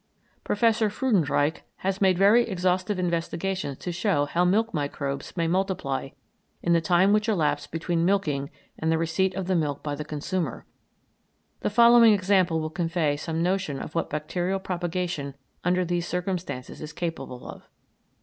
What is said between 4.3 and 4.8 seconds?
milk